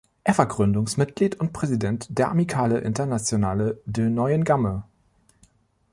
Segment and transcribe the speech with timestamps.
[0.23, 4.81] Er war Gründungsmitglied und Präsident der Amicale Internationale de Neuengamme.